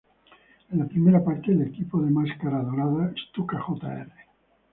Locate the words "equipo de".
1.61-2.09